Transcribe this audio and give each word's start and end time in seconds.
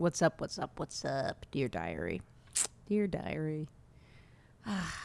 What's 0.00 0.22
up? 0.22 0.40
What's 0.40 0.58
up? 0.58 0.80
What's 0.80 1.04
up, 1.04 1.44
dear 1.50 1.68
diary? 1.68 2.22
Dear 2.88 3.06
diary. 3.06 3.68
Ah, 4.66 4.96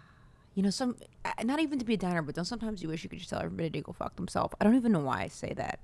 you 0.54 0.62
know, 0.62 0.70
some 0.70 0.96
uh, 1.22 1.32
not 1.44 1.60
even 1.60 1.78
to 1.78 1.84
be 1.84 1.92
a 1.92 1.96
downer, 1.98 2.22
but 2.22 2.34
don't 2.34 2.46
sometimes 2.46 2.82
you 2.82 2.88
wish 2.88 3.04
you 3.04 3.10
could 3.10 3.18
just 3.18 3.28
tell 3.28 3.40
everybody 3.42 3.68
to 3.68 3.80
go 3.82 3.92
fuck 3.92 4.16
themselves. 4.16 4.54
I 4.58 4.64
don't 4.64 4.74
even 4.74 4.92
know 4.92 5.00
why 5.00 5.20
I 5.20 5.28
say 5.28 5.52
that. 5.58 5.80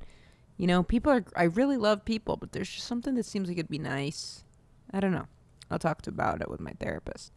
You 0.57 0.67
know, 0.67 0.83
people 0.83 1.13
are. 1.13 1.27
I 1.37 1.43
really 1.43 1.77
love 1.77 2.07
people, 2.07 2.39
but 2.39 2.53
there's 2.53 2.71
just 2.71 2.87
something 2.87 3.17
that 3.17 3.27
seems 3.27 3.51
like 3.51 3.59
it'd 3.59 3.69
be 3.69 3.79
nice. 3.79 4.45
I 4.95 5.01
don't 5.01 5.13
know. 5.13 5.27
I'll 5.71 5.79
talk 5.79 6.01
to 6.01 6.11
about 6.11 6.41
it 6.41 6.49
with 6.49 6.61
my 6.61 6.73
therapist. 6.81 7.33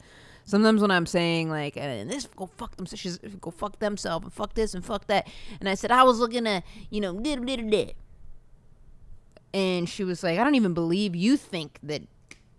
Sometimes 0.45 0.81
when 0.81 0.91
I'm 0.91 1.05
saying 1.05 1.49
like, 1.49 1.75
and 1.75 2.09
this 2.09 2.25
go 2.37 2.45
fuck 2.45 2.77
themselves, 2.77 3.01
she's 3.01 3.17
go 3.17 3.51
fuck 3.51 3.79
themselves 3.79 4.23
and 4.23 4.33
fuck 4.33 4.53
this 4.53 4.73
and 4.73 4.85
fuck 4.85 5.07
that, 5.07 5.27
and 5.59 5.67
I 5.67 5.75
said 5.75 5.91
I 5.91 6.03
was 6.03 6.19
looking 6.19 6.47
at 6.47 6.63
you 6.89 7.01
know 7.01 7.19
did 7.19 7.45
did 7.45 7.69
did, 7.69 7.95
and 9.57 9.89
she 9.89 10.03
was 10.03 10.21
like, 10.21 10.37
I 10.37 10.43
don't 10.43 10.53
even 10.53 10.75
believe 10.75 11.15
you 11.15 11.35
think 11.35 11.79
that 11.81 12.03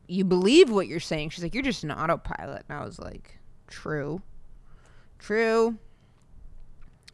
you 0.09 0.25
believe 0.25 0.69
what 0.69 0.89
you're 0.89 0.99
saying. 0.99 1.31
She's 1.31 1.45
like, 1.45 1.55
you're 1.55 1.63
just 1.63 1.85
an 1.85 1.93
autopilot, 1.93 2.65
and 2.69 2.77
I 2.77 2.85
was 2.85 2.99
like, 2.99 3.39
true, 3.69 4.21
true, 5.21 5.79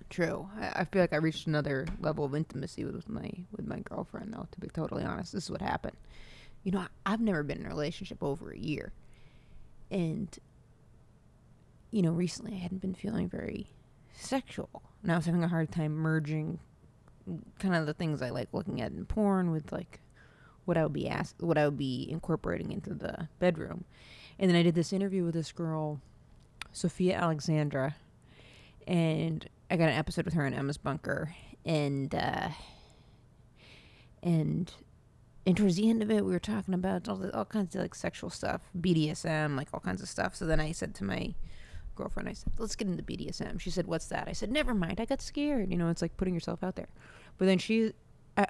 true. 0.09 0.48
I, 0.59 0.80
I 0.80 0.84
feel 0.87 1.02
like 1.02 1.12
I 1.12 1.16
reached 1.16 1.47
another 1.47 1.87
level 2.01 2.24
of 2.24 2.34
intimacy 2.34 2.87
with 2.87 3.10
my 3.10 3.30
with 3.55 3.66
my 3.66 3.80
girlfriend 3.80 4.33
though. 4.33 4.48
To 4.51 4.60
be 4.60 4.69
totally 4.69 5.05
honest, 5.05 5.34
this 5.34 5.45
is 5.45 5.51
what 5.51 5.60
happened. 5.60 5.98
You 6.62 6.73
know, 6.73 6.79
I, 6.79 6.87
I've 7.05 7.21
never 7.21 7.43
been 7.43 7.59
in 7.59 7.66
a 7.66 7.69
relationship 7.69 8.23
over 8.23 8.52
a 8.52 8.59
year, 8.59 8.91
and 9.91 10.35
you 11.91 12.01
know, 12.01 12.12
recently 12.12 12.55
I 12.55 12.59
hadn't 12.59 12.80
been 12.80 12.95
feeling 12.95 13.29
very 13.29 13.66
sexual, 14.15 14.82
and 15.02 15.12
I 15.12 15.16
was 15.16 15.27
having 15.27 15.45
a 15.45 15.48
hard 15.48 15.71
time 15.71 15.93
merging 15.93 16.59
kind 17.59 17.74
of 17.74 17.87
the 17.87 17.95
things 17.95 18.23
I 18.23 18.30
like 18.30 18.48
looking 18.52 18.80
at 18.80 18.92
in 18.92 19.06
porn 19.06 19.51
with 19.51 19.73
like 19.73 20.01
what 20.65 20.77
I 20.77 20.82
would 20.82 20.92
be 20.92 21.09
asked, 21.09 21.42
what 21.42 21.59
I 21.59 21.66
would 21.66 21.79
be 21.79 22.09
incorporating 22.10 22.73
into 22.73 22.95
the 22.95 23.29
bedroom. 23.38 23.85
And 24.38 24.51
then 24.51 24.57
I 24.57 24.62
did 24.62 24.74
this 24.74 24.93
interview 24.93 25.24
with 25.24 25.35
this 25.35 25.52
girl, 25.52 26.01
Sophia 26.73 27.16
Alexandra, 27.16 27.96
and 28.87 29.48
I 29.71 29.76
got 29.76 29.88
an 29.88 29.96
episode 29.96 30.24
with 30.24 30.35
her 30.35 30.46
in 30.46 30.54
Emma's 30.54 30.76
Bunker, 30.76 31.35
and 31.65 32.15
uh, 32.15 32.48
and 34.23 34.73
and 35.46 35.57
towards 35.57 35.76
the 35.76 35.88
end 35.88 36.02
of 36.02 36.10
it, 36.10 36.24
we 36.24 36.32
were 36.32 36.38
talking 36.38 36.74
about 36.74 37.09
all 37.09 37.16
the, 37.16 37.35
all 37.37 37.45
kinds 37.45 37.74
of 37.74 37.82
like 37.82 37.95
sexual 37.95 38.30
stuff, 38.30 38.63
BDSM, 38.79 39.57
like 39.57 39.68
all 39.73 39.80
kinds 39.80 40.02
of 40.02 40.09
stuff. 40.09 40.35
So 40.35 40.46
then 40.46 40.60
I 40.60 40.73
said 40.73 40.95
to 40.96 41.04
my 41.04 41.35
girlfriend, 41.95 42.29
I 42.29 42.32
said, 42.32 42.52
let's 42.59 42.76
get 42.76 42.88
into 42.88 43.02
BDSM. 43.02 43.60
She 43.60 43.70
said, 43.70 43.87
what's 43.87 44.07
that? 44.07 44.26
I 44.26 44.32
said, 44.32 44.51
never 44.51 44.74
mind. 44.74 45.01
I 45.01 45.04
got 45.04 45.20
scared. 45.20 45.70
You 45.70 45.76
know, 45.76 45.91
it's 45.91 46.02
like 46.02 46.16
putting 46.16 46.35
yourself 46.35 46.65
out 46.65 46.76
there. 46.76 46.88
But 47.38 47.46
then 47.46 47.59
she, 47.59 47.93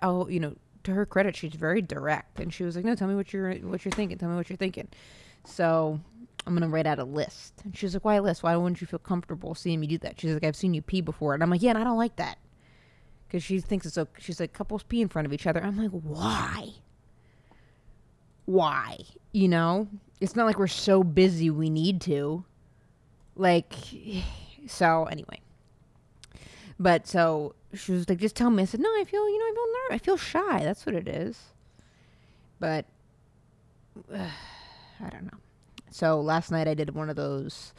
I'll, 0.03 0.31
you 0.31 0.41
know, 0.41 0.55
to 0.85 0.93
her 0.93 1.07
credit, 1.07 1.37
she's 1.37 1.55
very 1.55 1.83
direct, 1.83 2.39
and 2.39 2.53
she 2.53 2.65
was 2.65 2.77
like, 2.77 2.85
no, 2.85 2.95
tell 2.95 3.09
me 3.09 3.15
what 3.15 3.33
you're 3.33 3.55
what 3.55 3.85
you're 3.85 3.93
thinking. 3.93 4.19
Tell 4.19 4.29
me 4.29 4.37
what 4.37 4.49
you're 4.49 4.57
thinking. 4.57 4.89
So 5.45 5.99
I'm 6.47 6.55
gonna 6.55 6.69
write 6.69 6.87
out 6.87 6.99
a 6.99 7.05
list. 7.05 7.55
And 7.65 7.77
she's 7.77 7.95
like, 7.95 8.05
why 8.05 8.17
a 8.17 8.23
list? 8.23 8.43
Why 8.43 8.55
wouldn't 8.57 8.81
you 8.81 8.87
feel 8.87 8.99
comfortable 8.99 9.55
seeing 9.55 9.81
me 9.81 9.87
do 9.87 9.99
that? 9.99 10.21
She's 10.21 10.33
like, 10.33 10.45
I've 10.45 10.57
seen 10.57 10.75
you 10.75 10.83
pee 10.83 11.01
before, 11.01 11.35
and 11.35 11.43
I'm 11.43 11.51
like, 11.51 11.63
yeah, 11.63 11.71
and 11.71 11.79
I 11.79 11.85
don't 11.85 11.99
like 11.99 12.17
that. 12.17 12.39
Because 13.27 13.43
she 13.43 13.61
thinks 13.61 13.87
it's 13.87 13.99
okay. 13.99 14.21
She's 14.21 14.39
like, 14.39 14.53
couples 14.53 14.83
pee 14.83 15.01
in 15.01 15.09
front 15.09 15.27
of 15.27 15.33
each 15.33 15.47
other. 15.47 15.63
I'm 15.63 15.77
like, 15.77 15.91
why? 15.91 16.71
Why? 18.45 18.99
You 19.33 19.49
know, 19.49 19.89
it's 20.21 20.37
not 20.37 20.47
like 20.47 20.59
we're 20.59 20.67
so 20.67 21.03
busy 21.03 21.51
we 21.51 21.71
need 21.71 22.01
to. 22.03 22.45
Like, 23.37 23.73
so 24.67 25.05
anyway. 25.05 25.41
But 26.79 27.07
so 27.07 27.55
she 27.73 27.93
was 27.93 28.09
like, 28.09 28.19
just 28.19 28.37
tell 28.37 28.51
me. 28.51 28.63
I 28.63 28.67
said, 28.67 28.81
no, 28.81 28.89
I 28.89 29.05
feel, 29.05 29.29
you 29.29 29.39
know, 29.39 29.45
I 29.45 29.53
feel 29.55 29.67
nervous. 29.67 29.91
I 29.91 29.99
feel 29.99 30.17
shy. 30.17 30.65
That's 30.65 30.87
what 30.87 30.95
it 30.95 31.09
is. 31.09 31.39
But 32.61 32.87
uh, 34.13 34.29
I 35.01 35.09
don't 35.11 35.25
know. 35.25 35.39
So 35.91 36.21
last 36.21 36.51
night 36.51 36.67
I 36.67 36.75
did 36.75 36.95
one 36.95 37.11
of 37.11 37.17
those 37.17 37.73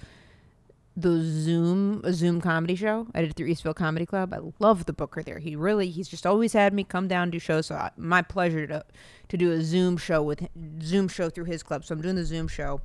those 0.98 1.26
Zoom 1.26 2.00
a 2.06 2.14
Zoom 2.14 2.40
comedy 2.40 2.76
show. 2.76 3.08
I 3.14 3.22
did 3.22 3.32
it 3.32 3.36
through 3.36 3.50
Eastville 3.50 3.76
Comedy 3.76 4.06
Club. 4.06 4.34
I 4.34 4.40
love 4.60 4.86
the 4.86 4.94
booker 4.94 5.22
there. 5.22 5.40
He 5.40 5.56
really 5.56 5.90
he's 5.90 6.08
just 6.08 6.26
always 6.26 6.54
had 6.54 6.74
me 6.74 6.86
come 6.86 7.08
down 7.08 7.30
do 7.30 7.40
shows. 7.40 7.66
So 7.66 7.76
I, 7.76 7.92
my 7.98 8.22
pleasure 8.22 8.66
to 8.68 8.86
to 9.28 9.38
do 9.38 9.52
a 9.52 9.62
Zoom 9.62 9.98
show 9.98 10.24
with 10.24 10.48
Zoom 10.82 11.08
show 11.10 11.30
through 11.30 11.46
his 11.46 11.64
club. 11.64 11.84
So 11.84 11.94
I'm 11.94 12.02
doing 12.02 12.16
the 12.16 12.26
Zoom 12.26 12.48
show. 12.48 12.82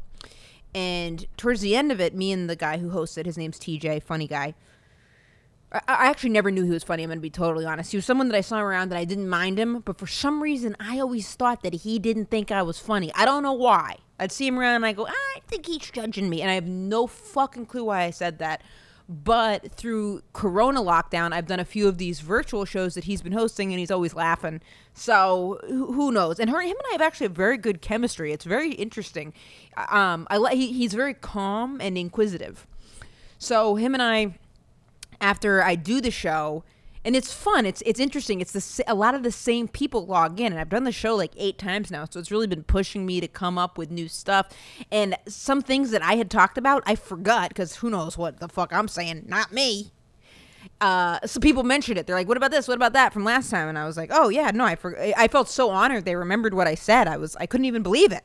And 0.75 1.27
towards 1.37 1.61
the 1.61 1.75
end 1.75 1.91
of 1.93 2.01
it, 2.01 2.15
me 2.15 2.33
and 2.33 2.49
the 2.49 2.57
guy 2.57 2.79
who 2.79 2.91
hosted, 2.91 3.27
his 3.27 3.37
name's 3.37 3.59
TJ, 3.59 4.03
funny 4.03 4.29
guy. 4.29 4.55
I, 5.73 6.09
actually 6.09 6.31
never 6.31 6.51
knew 6.51 6.65
he 6.65 6.71
was 6.71 6.83
funny. 6.83 7.05
I'm 7.05 7.11
gonna 7.11 7.21
be 7.21 7.31
totally 7.31 7.65
honest. 7.65 7.93
He 7.93 7.97
was 7.97 8.05
someone 8.05 8.29
that 8.29 8.37
I 8.37 8.41
saw 8.41 8.61
around 8.61 8.89
that 8.89 8.99
I 8.99 9.05
didn't 9.05 9.29
mind 9.29 9.59
him, 9.59 9.81
but 9.81 9.99
for 9.99 10.07
some 10.07 10.43
reason 10.43 10.77
I 10.81 10.99
always 10.99 11.33
thought 11.35 11.63
that 11.63 11.75
he 11.75 11.99
didn't 11.99 12.31
think 12.31 12.51
I 12.51 12.63
was 12.63 12.79
funny. 12.79 13.13
I 13.15 13.25
don't 13.25 13.43
know 13.43 13.53
why. 13.53 13.99
I'd 14.19 14.33
see 14.33 14.47
him 14.47 14.59
around 14.59 14.77
and 14.77 14.87
I 14.87 14.93
go, 14.93 15.07
I 15.07 15.41
think 15.47 15.67
he's 15.67 15.79
judging 15.79 16.29
me, 16.29 16.43
and 16.43 16.51
I 16.51 16.55
have 16.55 16.67
no 16.67 17.07
fucking 17.07 17.67
clue 17.67 17.85
why 17.85 18.03
I 18.03 18.11
said 18.11 18.39
that. 18.39 18.63
But 19.09 19.73
through 19.73 20.23
Corona 20.33 20.81
lockdown, 20.81 21.33
I've 21.33 21.47
done 21.47 21.59
a 21.59 21.65
few 21.65 21.89
of 21.89 21.99
these 21.99 22.21
virtual 22.21 22.65
shows 22.65 22.95
that 22.95 23.05
he's 23.05 23.23
been 23.23 23.33
hosting, 23.33 23.73
and 23.73 23.81
he's 23.81 23.91
always 23.91 24.15
laughing. 24.15 24.61
So 24.95 25.59
who 25.67 26.13
knows? 26.13 26.39
And 26.39 26.49
her, 26.51 26.61
him 26.61 26.77
and 26.77 26.87
I 26.91 26.93
have 26.93 27.01
actually 27.01 27.27
a 27.27 27.31
very 27.31 27.57
good 27.57 27.81
chemistry. 27.81 28.33
It's 28.33 28.45
very 28.45 28.73
interesting. 28.73 29.33
Um, 29.77 30.29
I 30.31 30.55
he, 30.55 30.73
he's 30.73 30.95
very 30.95 31.15
calm 31.15 31.81
and 31.81 31.99
inquisitive. 31.99 32.69
So 33.39 33.75
him 33.75 33.95
and 33.95 34.03
I 34.03 34.39
after 35.21 35.63
I 35.63 35.75
do 35.75 36.01
the 36.01 36.11
show, 36.11 36.65
and 37.05 37.17
it's 37.17 37.33
fun. 37.33 37.65
It's 37.67 37.83
it's 37.87 38.01
interesting. 38.01 38.41
It's 38.41 38.53
the 38.53 38.85
a 38.87 38.95
lot 38.95 39.15
of 39.15 39.23
the 39.23 39.33
same 39.33 39.69
people 39.69 40.05
log 40.07 40.39
in, 40.41 40.53
and 40.53 40.61
I've 40.61 40.69
done 40.69 40.85
the 40.85 40.93
show 40.93 41.17
like 41.17 41.33
eight 41.37 41.59
times 41.59 41.91
now, 41.91 42.05
so 42.09 42.21
it's 42.21 42.31
really 42.31 42.47
been 42.47 42.65
pushing 42.65 43.07
me 43.07 43.21
to 43.21 43.29
come 43.29 43.57
up 43.59 43.79
with 43.79 43.91
new 43.91 44.09
stuff. 44.09 44.49
And 44.93 45.17
some 45.27 45.63
things 45.63 45.91
that 45.93 46.03
I 46.03 46.15
had 46.15 46.31
talked 46.31 46.59
about, 46.59 46.83
I 46.87 46.95
forgot 46.95 47.49
because 47.51 47.77
who 47.77 47.91
knows 47.91 48.19
what 48.19 48.41
the 48.41 48.49
fuck 48.49 48.73
I'm 48.73 48.89
saying? 48.89 49.25
Not 49.27 49.53
me. 49.53 49.93
Uh, 50.81 51.19
so 51.27 51.41
people 51.41 51.63
mentioned 51.63 51.99
it. 51.99 52.07
They're 52.07 52.17
like, 52.17 52.29
"What 52.29 52.37
about 52.37 52.51
this? 52.51 52.69
What 52.69 52.75
about 52.75 52.93
that 52.93 53.13
from 53.15 53.25
last 53.25 53.51
time?" 53.51 53.69
And 53.69 53.79
I 53.79 53.87
was 53.87 53.97
like, 53.97 54.11
"Oh 54.13 54.29
yeah, 54.29 54.51
no, 54.53 54.65
I 54.65 54.77
for- 54.77 54.99
I 54.99 55.27
felt 55.29 55.49
so 55.49 55.71
honored. 55.71 56.05
They 56.05 56.17
remembered 56.17 56.53
what 56.55 56.67
I 56.67 56.75
said. 56.75 57.09
I 57.09 57.17
was 57.17 57.35
I 57.37 57.47
couldn't 57.47 57.65
even 57.67 57.83
believe 57.83 58.13
it." 58.13 58.25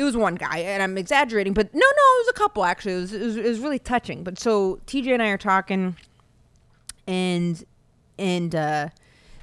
It 0.00 0.04
was 0.04 0.16
one 0.16 0.36
guy, 0.36 0.60
and 0.60 0.82
I'm 0.82 0.96
exaggerating, 0.96 1.52
but 1.52 1.74
no, 1.74 1.78
no, 1.78 1.84
it 1.84 2.20
was 2.20 2.28
a 2.30 2.32
couple 2.32 2.64
actually. 2.64 2.94
It 2.94 3.00
was, 3.00 3.12
it 3.12 3.20
was, 3.20 3.36
it 3.36 3.44
was 3.44 3.58
really 3.58 3.78
touching. 3.78 4.24
But 4.24 4.38
so 4.38 4.80
TJ 4.86 5.12
and 5.12 5.22
I 5.22 5.28
are 5.28 5.36
talking, 5.36 5.94
and 7.06 7.62
and 8.18 8.54
uh, 8.54 8.88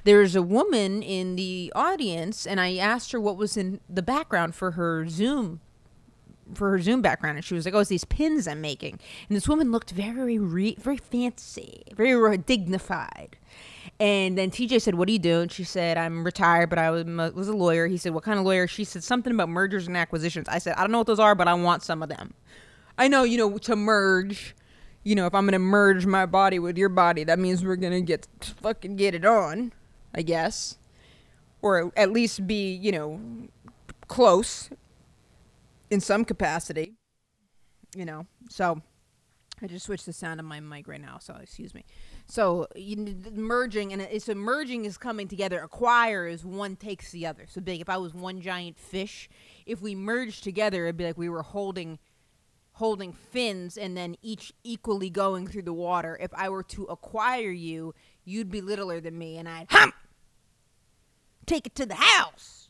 there's 0.02 0.34
a 0.34 0.42
woman 0.42 1.00
in 1.00 1.36
the 1.36 1.72
audience, 1.76 2.44
and 2.44 2.60
I 2.60 2.74
asked 2.74 3.12
her 3.12 3.20
what 3.20 3.36
was 3.36 3.56
in 3.56 3.78
the 3.88 4.02
background 4.02 4.56
for 4.56 4.72
her 4.72 5.06
Zoom 5.08 5.60
for 6.54 6.70
her 6.70 6.80
Zoom 6.80 7.02
background, 7.02 7.36
and 7.36 7.44
she 7.44 7.54
was 7.54 7.64
like, 7.64 7.74
"Oh, 7.74 7.80
it's 7.80 7.88
these 7.88 8.04
pins 8.04 8.46
I'm 8.46 8.60
making." 8.60 8.98
And 9.28 9.36
this 9.36 9.48
woman 9.48 9.70
looked 9.70 9.90
very, 9.90 10.38
re- 10.38 10.76
very 10.78 10.96
fancy, 10.96 11.82
very 11.94 12.38
dignified. 12.38 13.36
And 14.00 14.38
then 14.38 14.50
TJ 14.50 14.80
said, 14.80 14.94
"What 14.94 15.06
do 15.06 15.12
you 15.12 15.18
do?" 15.18 15.40
And 15.40 15.50
she 15.50 15.64
said, 15.64 15.98
"I'm 15.98 16.24
retired, 16.24 16.70
but 16.70 16.78
I 16.78 16.90
was, 16.90 17.04
was 17.34 17.48
a 17.48 17.56
lawyer." 17.56 17.86
He 17.86 17.96
said, 17.96 18.14
"What 18.14 18.24
kind 18.24 18.38
of 18.38 18.44
lawyer?" 18.44 18.66
She 18.66 18.84
said 18.84 19.02
something 19.02 19.32
about 19.32 19.48
mergers 19.48 19.86
and 19.86 19.96
acquisitions. 19.96 20.48
I 20.48 20.58
said, 20.58 20.74
"I 20.76 20.82
don't 20.82 20.92
know 20.92 20.98
what 20.98 21.06
those 21.06 21.18
are, 21.18 21.34
but 21.34 21.48
I 21.48 21.54
want 21.54 21.82
some 21.82 22.02
of 22.02 22.08
them." 22.08 22.34
I 22.96 23.08
know, 23.08 23.22
you 23.22 23.38
know, 23.38 23.58
to 23.58 23.76
merge. 23.76 24.54
You 25.04 25.14
know, 25.14 25.26
if 25.26 25.34
I'm 25.34 25.46
gonna 25.46 25.58
merge 25.58 26.04
my 26.06 26.26
body 26.26 26.58
with 26.58 26.76
your 26.76 26.88
body, 26.88 27.24
that 27.24 27.38
means 27.38 27.64
we're 27.64 27.76
gonna 27.76 28.00
get 28.00 28.26
fucking 28.60 28.96
get 28.96 29.14
it 29.14 29.24
on, 29.24 29.72
I 30.14 30.22
guess, 30.22 30.76
or 31.62 31.92
at 31.96 32.12
least 32.12 32.46
be, 32.46 32.72
you 32.74 32.92
know, 32.92 33.20
close 34.08 34.70
in 35.90 36.00
some 36.00 36.24
capacity. 36.24 36.94
You 37.96 38.04
know, 38.04 38.26
so 38.50 38.82
I 39.62 39.66
just 39.66 39.86
switched 39.86 40.06
the 40.06 40.12
sound 40.12 40.40
of 40.40 40.46
my 40.46 40.60
mic 40.60 40.86
right 40.86 41.00
now, 41.00 41.18
so 41.18 41.34
excuse 41.40 41.74
me. 41.74 41.84
So 42.26 42.66
you, 42.76 43.16
merging 43.32 43.92
and 43.92 44.02
it's 44.02 44.28
merging 44.28 44.84
is 44.84 44.98
coming 44.98 45.26
together. 45.26 45.60
Acquire 45.60 46.26
is 46.26 46.44
one 46.44 46.76
takes 46.76 47.10
the 47.10 47.26
other. 47.26 47.46
So 47.48 47.60
big. 47.60 47.80
If 47.80 47.88
I 47.88 47.96
was 47.96 48.14
one 48.14 48.40
giant 48.40 48.78
fish, 48.78 49.28
if 49.66 49.80
we 49.80 49.94
merged 49.94 50.44
together, 50.44 50.84
it'd 50.84 50.96
be 50.96 51.04
like 51.04 51.18
we 51.18 51.28
were 51.28 51.42
holding 51.42 51.98
holding 52.72 53.12
fins 53.12 53.76
and 53.76 53.96
then 53.96 54.14
each 54.22 54.52
equally 54.62 55.10
going 55.10 55.48
through 55.48 55.62
the 55.62 55.72
water. 55.72 56.16
If 56.20 56.32
I 56.34 56.48
were 56.48 56.62
to 56.64 56.84
acquire 56.84 57.50
you, 57.50 57.92
you'd 58.24 58.50
be 58.50 58.60
littler 58.60 59.00
than 59.00 59.18
me, 59.18 59.36
and 59.36 59.48
I'd 59.48 59.66
hump 59.70 59.94
take 61.48 61.66
it 61.66 61.74
to 61.76 61.86
the 61.86 61.96
house. 61.96 62.68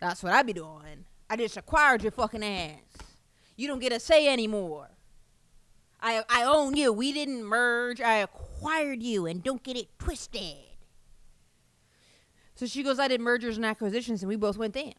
That's 0.00 0.22
what 0.22 0.32
I'd 0.32 0.46
be 0.46 0.52
doing. 0.52 1.04
I 1.32 1.36
just 1.36 1.56
acquired 1.56 2.02
your 2.02 2.12
fucking 2.12 2.44
ass. 2.44 2.76
You 3.56 3.66
don't 3.66 3.78
get 3.78 3.90
a 3.90 3.98
say 3.98 4.28
anymore. 4.28 4.90
I 5.98 6.22
I 6.28 6.42
own 6.44 6.76
you. 6.76 6.92
We 6.92 7.10
didn't 7.14 7.42
merge. 7.42 8.02
I 8.02 8.16
acquired 8.16 9.02
you, 9.02 9.24
and 9.24 9.42
don't 9.42 9.62
get 9.62 9.78
it 9.78 9.98
twisted. 9.98 10.56
So 12.54 12.66
she 12.66 12.82
goes, 12.82 12.98
I 12.98 13.08
did 13.08 13.22
mergers 13.22 13.56
and 13.56 13.64
acquisitions, 13.64 14.22
and 14.22 14.28
we 14.28 14.36
both 14.36 14.58
went 14.58 14.74
damn. 14.74 14.92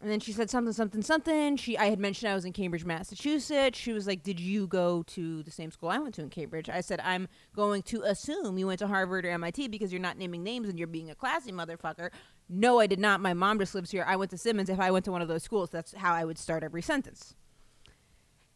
and 0.00 0.10
then 0.10 0.20
she 0.20 0.32
said 0.32 0.48
something, 0.48 0.72
something, 0.72 1.02
something. 1.02 1.56
She, 1.58 1.76
I 1.76 1.86
had 1.86 1.98
mentioned 1.98 2.32
I 2.32 2.34
was 2.34 2.46
in 2.46 2.54
Cambridge, 2.54 2.86
Massachusetts. 2.86 3.78
She 3.78 3.92
was 3.92 4.06
like, 4.06 4.22
"Did 4.22 4.40
you 4.40 4.66
go 4.66 5.02
to 5.08 5.42
the 5.42 5.50
same 5.50 5.70
school 5.70 5.90
I 5.90 5.98
went 5.98 6.14
to 6.14 6.22
in 6.22 6.30
Cambridge?" 6.30 6.70
I 6.70 6.80
said, 6.80 7.00
"I'm 7.04 7.28
going 7.54 7.82
to 7.82 8.00
assume 8.04 8.56
you 8.56 8.68
went 8.68 8.78
to 8.78 8.86
Harvard 8.86 9.26
or 9.26 9.30
MIT 9.30 9.68
because 9.68 9.92
you're 9.92 10.00
not 10.00 10.16
naming 10.16 10.42
names 10.42 10.70
and 10.70 10.78
you're 10.78 10.88
being 10.88 11.10
a 11.10 11.14
classy 11.14 11.52
motherfucker." 11.52 12.08
No, 12.48 12.78
I 12.78 12.86
did 12.86 12.98
not. 12.98 13.20
My 13.20 13.32
mom 13.32 13.58
just 13.58 13.74
lives 13.74 13.90
here. 13.90 14.04
I 14.06 14.16
went 14.16 14.30
to 14.32 14.38
Simmons. 14.38 14.68
If 14.68 14.78
I 14.78 14.90
went 14.90 15.04
to 15.06 15.12
one 15.12 15.22
of 15.22 15.28
those 15.28 15.42
schools, 15.42 15.70
that's 15.70 15.94
how 15.94 16.12
I 16.12 16.24
would 16.24 16.38
start 16.38 16.62
every 16.62 16.82
sentence. 16.82 17.34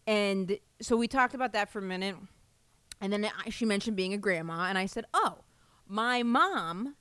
And 0.06 0.58
so 0.80 0.96
we 0.96 1.08
talked 1.08 1.34
about 1.34 1.52
that 1.52 1.70
for 1.70 1.80
a 1.80 1.82
minute, 1.82 2.16
and 3.00 3.12
then 3.12 3.30
she 3.50 3.64
mentioned 3.64 3.96
being 3.96 4.14
a 4.14 4.18
grandma, 4.18 4.64
and 4.64 4.78
I 4.78 4.86
said, 4.86 5.04
"Oh, 5.12 5.38
my 5.86 6.22
mom." 6.22 6.96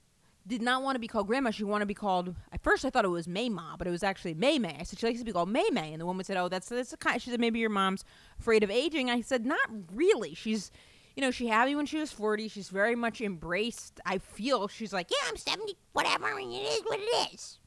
did 0.48 0.62
not 0.62 0.82
want 0.82 0.96
to 0.96 1.00
be 1.00 1.08
called 1.08 1.28
grandma. 1.28 1.52
She 1.52 1.64
wanted 1.64 1.84
to 1.84 1.88
be 1.88 1.94
called. 1.94 2.34
At 2.52 2.64
first, 2.64 2.86
I 2.86 2.90
thought 2.90 3.06
it 3.06 3.10
was 3.10 3.28
May 3.28 3.50
Ma, 3.50 3.76
but 3.78 3.86
it 3.86 3.92
was 3.92 4.04
actually 4.04 4.34
May 4.34 4.58
May. 4.58 4.78
I 4.80 4.84
said 4.84 4.98
she 4.98 5.06
likes 5.06 5.20
to 5.20 5.26
be 5.26 5.34
called 5.34 5.50
May 5.50 5.70
May, 5.72 5.92
and 5.92 6.02
the 6.02 6.06
woman 6.06 6.24
said, 6.24 6.38
"Oh, 6.38 6.48
that's 6.48 6.70
that's 6.70 6.94
a 6.94 6.98
kind." 6.98 7.22
She 7.22 7.30
said 7.30 7.40
maybe 7.40 7.60
your 7.60 7.70
mom's 7.70 8.06
afraid 8.40 8.64
of 8.64 8.72
aging. 8.72 9.10
I 9.10 9.22
said 9.22 9.46
not 9.46 9.70
really. 9.92 10.34
She's, 10.34 10.72
you 11.18 11.22
know, 11.22 11.32
she 11.32 11.48
had 11.48 11.68
me 11.68 11.76
when 11.76 11.88
she 11.88 11.98
was 11.98 12.12
forty. 12.12 12.48
She's 12.48 12.70
very 12.70 12.96
much 12.96 13.22
embraced. 13.22 14.00
I 14.06 14.20
feel 14.20 14.68
she's 14.68 14.94
like, 14.94 15.08
yeah, 15.10 15.28
I'm 15.28 15.36
seventy, 15.36 15.76
whatever, 15.92 16.28
and 16.38 16.54
it 16.54 16.58
is 16.58 16.82
what 16.86 17.00
it 17.00 17.34
is. 17.34 17.58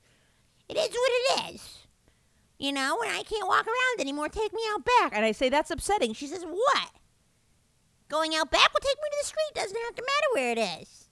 It 0.69 0.77
is 0.77 0.89
what 0.89 1.11
it 1.41 1.55
is. 1.55 1.79
You 2.61 2.71
know, 2.71 2.97
when 3.01 3.11
I 3.11 3.25
can't 3.25 3.49
walk 3.49 3.67
around 3.67 4.01
anymore, 4.01 4.29
take 4.29 4.53
me 4.53 4.61
out 4.73 4.85
back. 4.85 5.17
And 5.17 5.25
I 5.25 5.33
say 5.33 5.49
that's 5.49 5.73
upsetting. 5.73 6.13
She 6.13 6.29
says, 6.29 6.45
what? 6.45 6.91
Going 8.09 8.37
out 8.37 8.53
back 8.53 8.73
will 8.73 8.81
take 8.81 8.99
me 8.99 9.09
to 9.11 9.17
the 9.21 9.27
street. 9.27 9.55
Doesn't 9.55 9.83
have 9.83 9.95
to 9.97 10.03
matter 10.03 10.27
where 10.35 10.53
it 10.53 10.81
is. 10.83 11.09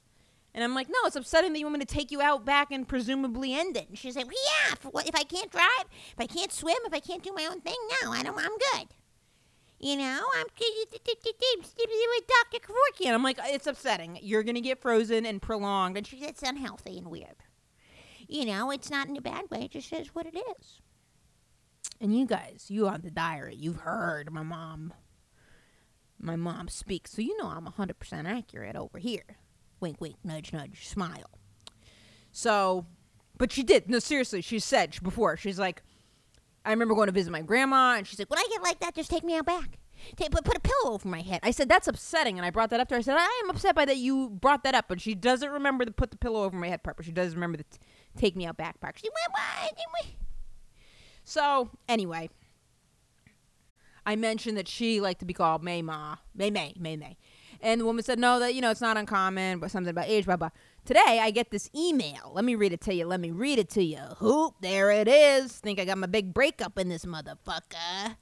And 0.54 0.62
I'm 0.62 0.74
like, 0.74 0.88
no, 0.88 1.06
it's 1.06 1.16
upsetting 1.16 1.52
that 1.54 1.58
you 1.58 1.64
want 1.64 1.78
me 1.78 1.84
to 1.84 1.92
take 1.92 2.12
you 2.12 2.20
out 2.20 2.44
back 2.44 2.70
and 2.70 2.86
presumably 2.86 3.54
end 3.54 3.76
it. 3.76 3.88
And 3.88 3.98
she's 3.98 4.14
like, 4.14 4.26
well, 4.26 4.34
yeah, 4.46 4.74
if, 4.74 5.08
if 5.08 5.14
I 5.14 5.24
can't 5.24 5.50
drive, 5.50 5.86
if 6.12 6.20
I 6.20 6.26
can't 6.26 6.52
swim, 6.52 6.76
if 6.84 6.92
I 6.92 7.00
can't 7.00 7.22
do 7.22 7.32
my 7.32 7.46
own 7.46 7.62
thing, 7.62 7.76
no, 8.02 8.12
I 8.12 8.22
don't, 8.22 8.38
I'm 8.38 8.58
good. 8.74 8.88
You 9.80 9.96
know, 9.96 10.20
I'm 10.36 10.46
with 12.18 12.26
Dr. 12.26 12.66
Kevorkian. 12.66 13.06
And 13.06 13.14
I'm 13.14 13.22
like, 13.22 13.38
uh, 13.38 13.44
it's 13.46 13.66
upsetting. 13.66 14.18
You're 14.22 14.42
going 14.42 14.56
to 14.56 14.60
get 14.60 14.80
frozen 14.80 15.24
and 15.24 15.40
prolonged. 15.40 15.96
And 15.96 16.06
she 16.06 16.18
said, 16.18 16.30
it's 16.30 16.42
unhealthy 16.42 16.98
and 16.98 17.06
weird. 17.06 17.36
You 18.26 18.44
know, 18.44 18.70
it's 18.70 18.90
not 18.90 19.08
in 19.08 19.16
a 19.16 19.20
bad 19.20 19.50
way. 19.50 19.62
It 19.64 19.70
just 19.72 19.88
says 19.88 20.08
what 20.14 20.26
it 20.26 20.36
is. 20.36 20.80
And 22.00 22.16
you 22.16 22.26
guys, 22.26 22.66
you 22.68 22.88
on 22.88 23.02
the 23.02 23.10
diary, 23.10 23.54
you've 23.56 23.80
heard 23.80 24.32
my 24.32 24.42
mom. 24.42 24.92
My 26.20 26.36
mom 26.36 26.68
speaks, 26.68 27.12
so 27.12 27.22
you 27.22 27.36
know 27.38 27.48
I'm 27.48 27.66
100% 27.66 28.26
accurate 28.26 28.74
over 28.74 28.98
here 28.98 29.38
wink, 29.80 30.00
wink, 30.00 30.16
nudge, 30.24 30.52
nudge, 30.52 30.88
smile. 30.88 31.30
So, 32.32 32.86
but 33.36 33.52
she 33.52 33.62
did. 33.62 33.88
No, 33.88 33.98
seriously, 33.98 34.40
she 34.40 34.58
said 34.58 34.96
before, 35.02 35.36
she's 35.36 35.58
like, 35.58 35.82
I 36.68 36.72
remember 36.72 36.94
going 36.94 37.06
to 37.06 37.12
visit 37.12 37.30
my 37.30 37.40
grandma, 37.40 37.94
and 37.96 38.06
she's 38.06 38.18
like, 38.18 38.28
when 38.28 38.38
I 38.38 38.46
get 38.50 38.62
like 38.62 38.80
that, 38.80 38.94
just 38.94 39.10
take 39.10 39.24
me 39.24 39.34
out 39.36 39.46
back. 39.46 39.78
Take, 40.16 40.30
put, 40.30 40.44
put 40.44 40.54
a 40.54 40.60
pillow 40.60 40.94
over 40.94 41.08
my 41.08 41.22
head. 41.22 41.40
I 41.42 41.50
said, 41.50 41.66
that's 41.66 41.88
upsetting. 41.88 42.38
And 42.38 42.44
I 42.44 42.50
brought 42.50 42.68
that 42.70 42.78
up 42.78 42.88
to 42.88 42.94
her. 42.94 42.98
I 42.98 43.02
said, 43.02 43.16
I 43.18 43.42
am 43.42 43.48
upset 43.48 43.74
by 43.74 43.86
that 43.86 43.96
you 43.96 44.28
brought 44.28 44.64
that 44.64 44.74
up. 44.74 44.84
But 44.86 45.00
she 45.00 45.14
doesn't 45.14 45.50
remember 45.50 45.86
the 45.86 45.92
put 45.92 46.10
the 46.10 46.18
pillow 46.18 46.44
over 46.44 46.54
my 46.54 46.68
head 46.68 46.82
part, 46.82 46.98
but 46.98 47.06
she 47.06 47.10
does 47.10 47.34
remember 47.34 47.56
the 47.56 47.64
t- 47.64 47.78
take 48.18 48.36
me 48.36 48.44
out 48.44 48.58
back 48.58 48.80
part. 48.80 48.98
She 48.98 49.08
went? 49.08 49.18
So, 51.24 51.70
anyway, 51.88 52.28
I 54.04 54.16
mentioned 54.16 54.58
that 54.58 54.68
she 54.68 55.00
liked 55.00 55.20
to 55.20 55.26
be 55.26 55.34
called 55.34 55.64
May 55.64 55.80
Ma. 55.80 56.16
May 56.34 56.50
May, 56.50 56.74
May 56.78 56.96
May. 56.96 57.16
And 57.62 57.80
the 57.80 57.86
woman 57.86 58.04
said, 58.04 58.18
no, 58.18 58.38
that, 58.40 58.54
you 58.54 58.60
know, 58.60 58.70
it's 58.70 58.80
not 58.80 58.96
uncommon, 58.96 59.58
but 59.58 59.70
something 59.70 59.90
about 59.90 60.06
age, 60.06 60.26
blah, 60.26 60.36
blah. 60.36 60.50
Today, 60.88 61.20
I 61.20 61.32
get 61.32 61.50
this 61.50 61.68
email. 61.76 62.32
Let 62.32 62.46
me 62.46 62.54
read 62.54 62.72
it 62.72 62.80
to 62.80 62.94
you. 62.94 63.04
Let 63.04 63.20
me 63.20 63.30
read 63.30 63.58
it 63.58 63.68
to 63.72 63.82
you. 63.82 63.98
Hoop, 64.20 64.54
there 64.62 64.90
it 64.90 65.06
is. 65.06 65.52
Think 65.52 65.78
I 65.78 65.84
got 65.84 65.98
my 65.98 66.06
big 66.06 66.32
breakup 66.32 66.78
in 66.78 66.88
this 66.88 67.04
motherfucker. 67.04 68.16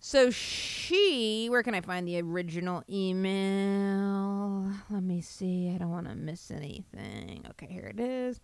So 0.00 0.32
she, 0.32 1.46
where 1.48 1.62
can 1.62 1.76
I 1.76 1.80
find 1.80 2.08
the 2.08 2.20
original 2.20 2.82
email? 2.90 4.68
Let 4.90 5.04
me 5.04 5.20
see. 5.20 5.70
I 5.72 5.78
don't 5.78 5.92
want 5.92 6.08
to 6.08 6.16
miss 6.16 6.50
anything. 6.50 7.46
Okay, 7.50 7.68
here 7.70 7.86
it 7.86 8.00
is. 8.00 8.40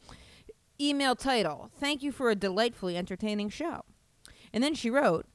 Email 0.81 1.17
title 1.17 1.73
Thank 1.81 2.05
you 2.05 2.13
for 2.13 2.31
a 2.31 2.37
delightfully 2.37 2.97
entertaining 2.97 3.49
show. 3.49 3.81
And 4.53 4.63
then 4.63 4.77
she 4.77 4.89
wrote, 4.89 5.27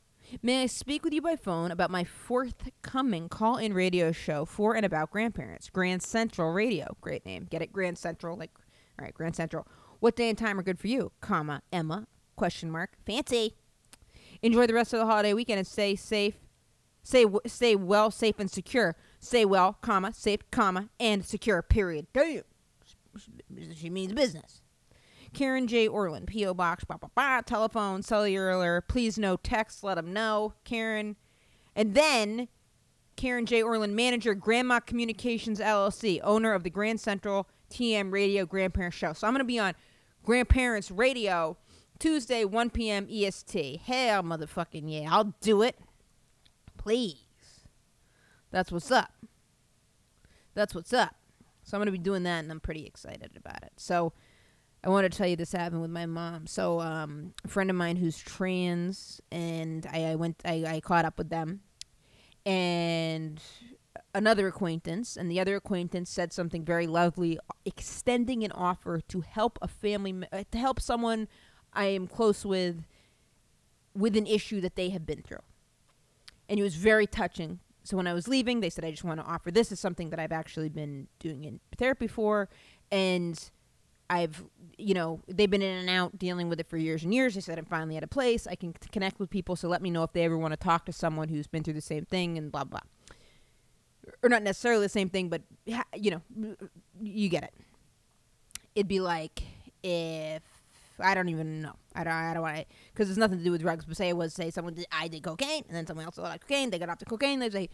May 0.44 0.64
I 0.64 0.66
speak 0.68 1.04
with 1.04 1.12
you 1.12 1.22
by 1.22 1.36
phone 1.36 1.72
about 1.72 1.90
my 1.90 2.04
forthcoming 2.04 3.30
call 3.30 3.58
in 3.58 3.74
radio 3.74 4.12
show 4.12 4.46
for 4.46 4.76
and 4.76 4.86
about 4.86 5.10
grandparents? 5.10 5.70
Grand 5.70 6.04
Central 6.04 6.54
Radio. 6.54 6.96
Great 7.02 7.26
name. 7.26 7.48
Get 7.50 7.64
it? 7.64 7.74
Grand 7.74 7.98
Central. 7.98 8.38
Like, 8.38 8.52
all 9.00 9.06
right, 9.06 9.14
Grand 9.14 9.36
Central. 9.36 9.68
What 10.00 10.16
day 10.16 10.30
and 10.30 10.38
time 10.38 10.60
are 10.60 10.64
good 10.64 10.80
for 10.80 10.88
you? 10.88 11.12
Comma, 11.20 11.64
Emma, 11.74 12.08
question 12.36 12.70
mark. 12.70 12.92
Fancy. 13.08 13.56
Enjoy 14.44 14.68
the 14.68 14.74
rest 14.74 14.94
of 14.94 15.00
the 15.00 15.06
holiday 15.06 15.34
weekend 15.34 15.58
and 15.58 15.68
stay 15.68 15.96
safe. 15.96 16.36
Stay, 17.02 17.26
stay 17.48 17.76
well, 17.76 18.12
safe, 18.12 18.40
and 18.40 18.52
secure. 18.52 18.96
Stay 19.20 19.46
well, 19.46 19.78
comma, 19.82 20.14
safe, 20.14 20.42
comma, 20.52 20.90
and 21.00 21.26
secure, 21.26 21.62
period. 21.64 22.06
Damn. 22.14 22.44
She 23.76 23.90
means 23.90 24.14
business. 24.14 24.62
Karen 25.34 25.68
J. 25.68 25.88
Orland, 25.88 26.28
P.O. 26.28 26.54
Box, 26.54 26.84
blah, 26.84 26.98
blah, 26.98 27.10
blah, 27.16 27.42
telephone, 27.42 28.02
cellular, 28.02 28.82
please 28.82 29.18
no 29.18 29.38
text, 29.38 29.84
let 29.84 29.96
them 29.96 30.14
know, 30.14 30.54
Karen. 30.64 31.16
And 31.76 31.94
then 31.94 32.48
Karen 33.16 33.46
J. 33.46 33.62
Orland, 33.62 33.96
manager, 33.96 34.34
Grandma 34.34 34.80
Communications 34.80 35.60
LLC, 35.60 36.20
owner 36.24 36.54
of 36.54 36.64
the 36.64 36.70
Grand 36.70 37.00
Central 37.00 37.48
TM 37.70 38.12
Radio 38.12 38.46
Grandparents 38.46 38.98
Show. 38.98 39.14
So 39.14 39.28
I'm 39.28 39.34
going 39.34 39.40
to 39.40 39.46
be 39.46 39.60
on 39.60 39.76
Grandparents 40.24 40.90
Radio 40.90 41.58
Tuesday, 42.00 42.46
1 42.46 42.70
p.m. 42.70 43.08
EST. 43.12 43.82
Hell, 43.86 44.24
motherfucking 44.24 44.84
yeah, 44.86 45.10
I'll 45.14 45.36
do 45.42 45.62
it. 45.62 45.78
Please. 46.78 47.26
That's 48.52 48.72
what's 48.72 48.90
up. 48.90 49.12
That's 50.54 50.74
what's 50.74 50.94
up. 50.94 51.16
So 51.64 51.78
I'm 51.78 51.80
going 51.80 51.88
to 51.88 51.92
be 51.92 51.98
doing 51.98 52.24
that, 52.24 52.40
and 52.40 52.52
I'm 52.52 52.60
pretty 52.60 52.86
excited 52.86 53.32
about 53.36 53.64
it. 53.64 53.74
So 53.78 54.14
I 54.84 54.90
want 54.90 55.12
to 55.12 55.18
tell 55.18 55.28
you 55.28 55.36
this 55.36 55.52
happened 55.52 55.82
with 55.82 55.92
my 55.92 56.06
mom. 56.06 56.48
So, 56.48 56.80
um, 56.80 57.34
a 57.44 57.48
friend 57.50 57.70
of 57.70 57.76
mine 57.76 57.98
who's 57.98 58.18
trans, 58.18 59.20
and 59.32 59.86
I, 59.92 60.06
I 60.06 60.16
went, 60.16 60.42
I, 60.46 60.64
I 60.66 60.80
caught 60.80 61.04
up 61.04 61.18
with 61.18 61.30
them, 61.30 61.62
and 62.46 63.42
another 64.16 64.48
acquaintance, 64.48 65.18
and 65.18 65.30
the 65.30 65.40
other 65.40 65.58
acquaintance 65.58 66.10
said 66.10 66.32
something 66.32 66.64
very 66.64 66.88
lovely, 66.88 67.38
extending 67.66 68.44
an 68.44 68.54
offer 68.54 69.02
to 69.02 69.22
help 69.22 69.60
a 69.62 69.68
family, 69.68 70.24
uh, 70.32 70.44
to 70.50 70.58
help 70.58 70.80
someone 70.80 71.28
I 71.74 71.86
am 71.86 72.08
close 72.08 72.46
with, 72.46 72.86
with 73.94 74.16
an 74.16 74.28
issue 74.28 74.62
that 74.62 74.76
they 74.76 74.90
have 74.90 75.06
been 75.06 75.22
through, 75.22 75.44
and 76.48 76.58
it 76.58 76.64
was 76.64 76.76
very 76.76 77.06
touching. 77.06 77.60
So 77.84 77.98
when 77.98 78.08
I 78.08 78.14
was 78.14 78.30
leaving, 78.30 78.62
they 78.62 78.70
said, 78.70 78.86
"I 78.86 78.92
just 78.92 79.04
want 79.04 79.20
to 79.20 79.26
offer 79.26 79.52
this 79.52 79.74
is 79.74 79.80
something 79.80 80.10
that 80.12 80.20
I've 80.20 80.32
actually 80.32 80.70
been 80.70 81.08
doing 81.20 81.44
in 81.44 81.60
therapy 81.78 82.08
for," 82.08 82.48
and 82.92 83.52
I've, 84.10 84.44
you 84.78 84.94
know, 84.94 85.20
they've 85.28 85.50
been 85.50 85.62
in 85.62 85.78
and 85.78 85.90
out 85.90 86.18
dealing 86.18 86.50
with 86.50 86.60
it 86.60 86.68
for 86.68 86.78
years 86.78 87.04
and 87.04 87.14
years. 87.14 87.36
They 87.36 87.42
said 87.42 87.60
I'm 87.60 87.66
finally 87.66 87.98
at 87.98 88.04
a 88.04 88.08
place 88.08 88.48
I 88.48 88.56
can 88.56 88.74
connect 88.92 89.20
with 89.20 89.30
people. 89.30 89.56
So 89.56 89.68
let 89.68 89.82
me 89.82 89.90
know 89.90 90.04
if 90.04 90.14
they 90.14 90.24
ever 90.24 90.38
want 90.38 90.54
to 90.54 90.58
talk 90.58 90.86
to 90.86 90.94
someone 90.94 91.30
who's 91.30 91.48
been 91.48 91.64
through 91.64 91.74
the 91.74 91.82
same 91.82 92.06
thing 92.06 92.38
and 92.38 92.52
blah 92.52 92.64
blah. 92.64 92.80
Or 94.24 94.30
not 94.30 94.42
necessarily 94.42 94.86
the 94.86 94.90
same 94.90 95.10
thing, 95.10 95.30
but 95.30 95.44
you 95.96 96.12
know, 96.12 96.22
you 97.00 97.30
get 97.30 97.44
it. 97.44 97.54
It'd 98.76 98.88
be 98.88 99.00
like 99.00 99.44
if 99.84 100.42
I 101.02 101.14
don't 101.14 101.30
even 101.30 101.62
know. 101.62 101.74
I 101.96 102.04
don't. 102.04 102.14
I 102.14 102.34
don't 102.34 102.44
want 102.44 102.58
to 102.58 102.66
because 102.94 103.10
it's 103.10 103.18
nothing 103.18 103.38
to 103.38 103.44
do 103.44 103.52
with 103.52 103.62
drugs. 103.62 103.86
But 103.86 103.98
say 103.98 104.10
it 104.10 104.18
was 104.18 104.34
say 104.34 104.52
someone 104.52 104.74
did 104.74 104.86
I 104.92 105.08
did 105.08 105.24
cocaine 105.24 105.64
and 105.68 105.76
then 105.76 105.86
someone 105.88 106.06
else 106.06 106.18
liked 106.18 106.48
cocaine. 106.48 106.70
They 106.70 106.80
got 106.80 106.90
off 106.90 107.00
the 107.00 107.06
cocaine. 107.06 107.40
They 107.40 107.50
say, 107.50 107.70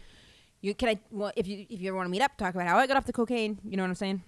"You 0.60 0.74
can 0.74 0.90
I? 0.90 1.00
Well, 1.10 1.32
if 1.36 1.46
you 1.46 1.66
if 1.68 1.80
you 1.80 1.88
ever 1.88 1.96
want 1.96 2.06
to 2.06 2.10
meet 2.10 2.22
up, 2.22 2.36
talk 2.36 2.54
about 2.54 2.66
how 2.66 2.78
I 2.78 2.86
got 2.86 2.96
off 2.96 3.06
the 3.06 3.12
cocaine. 3.12 3.58
You 3.64 3.76
know 3.76 3.82
what 3.82 3.90
I'm 3.90 3.94
saying?" 3.94 4.22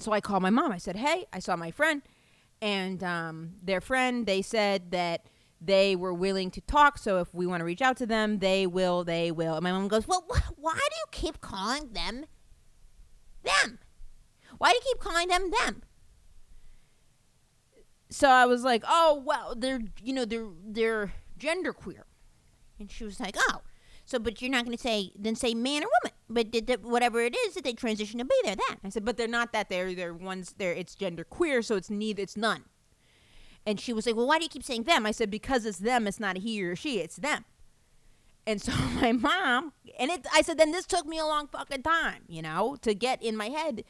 So 0.00 0.12
I 0.12 0.20
called 0.20 0.42
my 0.42 0.50
mom. 0.50 0.72
I 0.72 0.78
said, 0.78 0.96
"Hey, 0.96 1.26
I 1.32 1.38
saw 1.38 1.56
my 1.56 1.70
friend, 1.70 2.02
and 2.62 3.02
um, 3.04 3.52
their 3.62 3.80
friend. 3.80 4.26
They 4.26 4.42
said 4.42 4.90
that 4.90 5.26
they 5.60 5.94
were 5.94 6.14
willing 6.14 6.50
to 6.52 6.60
talk. 6.62 6.98
So 6.98 7.18
if 7.18 7.34
we 7.34 7.46
want 7.46 7.60
to 7.60 7.64
reach 7.64 7.82
out 7.82 7.96
to 7.98 8.06
them, 8.06 8.38
they 8.38 8.66
will. 8.66 9.04
They 9.04 9.30
will." 9.30 9.54
And 9.54 9.62
my 9.64 9.72
mom 9.72 9.88
goes, 9.88 10.08
"Well, 10.08 10.24
wh- 10.30 10.58
why 10.58 10.74
do 10.74 10.96
you 10.96 11.06
keep 11.10 11.40
calling 11.40 11.92
them 11.92 12.24
them? 13.42 13.78
Why 14.58 14.70
do 14.70 14.76
you 14.76 14.82
keep 14.84 15.00
calling 15.00 15.28
them 15.28 15.50
them?" 15.50 15.82
So 18.10 18.28
I 18.28 18.46
was 18.46 18.64
like, 18.64 18.82
"Oh, 18.86 19.22
well, 19.24 19.54
they're 19.56 19.80
you 20.02 20.12
know 20.12 20.24
they're 20.24 20.48
they're 20.64 21.12
genderqueer," 21.38 22.02
and 22.78 22.90
she 22.90 23.04
was 23.04 23.20
like, 23.20 23.36
"Oh." 23.38 23.62
So, 24.04 24.18
but 24.18 24.42
you're 24.42 24.50
not 24.50 24.64
going 24.64 24.76
to 24.76 24.82
say 24.82 25.12
then 25.16 25.36
say 25.36 25.54
man 25.54 25.84
or 25.84 25.88
woman, 26.02 26.16
but 26.30 26.50
did 26.50 26.66
the, 26.66 26.76
whatever 26.76 27.20
it 27.20 27.36
is 27.46 27.54
that 27.54 27.64
they 27.64 27.72
transition 27.72 28.18
to 28.18 28.24
be, 28.24 28.34
they're 28.44 28.56
that. 28.56 28.76
I 28.84 28.88
said, 28.88 29.04
but 29.04 29.16
they're 29.16 29.28
not 29.28 29.52
that. 29.52 29.68
They're 29.68 29.94
they're 29.94 30.14
ones. 30.14 30.54
They're 30.56 30.72
it's 30.72 30.94
gender 30.94 31.24
queer, 31.24 31.60
so 31.60 31.76
it's 31.76 31.90
neither. 31.90 32.22
It's 32.22 32.36
none. 32.36 32.64
And 33.66 33.78
she 33.78 33.92
was 33.92 34.06
like, 34.06 34.16
well, 34.16 34.26
why 34.26 34.38
do 34.38 34.44
you 34.44 34.48
keep 34.48 34.62
saying 34.62 34.84
them? 34.84 35.04
I 35.04 35.10
said, 35.10 35.30
because 35.30 35.66
it's 35.66 35.78
them. 35.78 36.06
It's 36.06 36.20
not 36.20 36.38
he 36.38 36.62
or 36.62 36.74
she. 36.74 37.00
It's 37.00 37.16
them. 37.16 37.44
And 38.46 38.62
so 38.62 38.72
my 39.00 39.12
mom 39.12 39.72
and 39.98 40.10
it. 40.10 40.26
I 40.32 40.42
said, 40.42 40.58
then 40.58 40.72
this 40.72 40.86
took 40.86 41.06
me 41.06 41.18
a 41.18 41.26
long 41.26 41.48
fucking 41.48 41.82
time, 41.82 42.22
you 42.28 42.42
know, 42.42 42.76
to 42.82 42.94
get 42.94 43.22
in 43.22 43.36
my 43.36 43.48
head, 43.48 43.84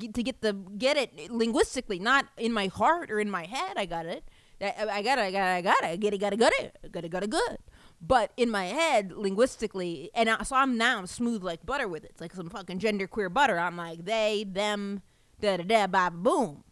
to 0.00 0.22
get 0.22 0.42
the 0.42 0.52
get 0.52 0.96
it 0.96 1.30
linguistically, 1.30 1.98
not 1.98 2.26
in 2.36 2.52
my 2.52 2.66
heart 2.66 3.10
or 3.10 3.18
in 3.18 3.30
my 3.30 3.46
head. 3.46 3.74
I 3.76 3.86
got 3.86 4.06
it 4.06 4.24
I, 4.60 4.86
I 4.90 5.02
got 5.02 5.18
it, 5.18 5.22
I 5.22 5.30
got 5.30 5.46
it, 5.46 5.56
I 5.56 5.62
got 5.62 5.82
it, 5.82 5.86
I 5.86 5.96
get 5.96 6.14
it, 6.14 6.18
got 6.18 6.32
it, 6.32 6.38
got 6.38 6.52
it, 6.52 6.92
got 6.92 7.04
it, 7.04 7.10
got 7.10 7.22
it, 7.22 7.30
good. 7.30 7.58
But 8.00 8.32
in 8.36 8.50
my 8.50 8.66
head, 8.66 9.12
linguistically, 9.12 10.10
and 10.14 10.28
I, 10.28 10.42
so 10.42 10.56
I'm 10.56 10.76
now 10.76 11.04
smooth 11.06 11.42
like 11.42 11.64
butter 11.64 11.88
with 11.88 12.04
it. 12.04 12.10
It's 12.10 12.20
like 12.20 12.34
some 12.34 12.50
fucking 12.50 12.78
genderqueer 12.78 13.32
butter. 13.32 13.58
I'm 13.58 13.76
like 13.76 14.04
they, 14.04 14.44
them, 14.46 15.02
da 15.40 15.56
da 15.56 15.64
da, 15.64 15.86
ba 15.86 16.10
boom. 16.14 16.64